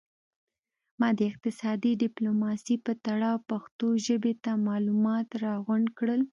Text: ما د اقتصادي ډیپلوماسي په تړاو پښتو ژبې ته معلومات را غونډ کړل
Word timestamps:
ما 0.99 1.09
د 1.17 1.19
اقتصادي 1.31 1.91
ډیپلوماسي 2.03 2.75
په 2.85 2.91
تړاو 3.05 3.37
پښتو 3.49 3.87
ژبې 4.05 4.33
ته 4.43 4.51
معلومات 4.67 5.27
را 5.43 5.53
غونډ 5.65 5.87
کړل 5.97 6.21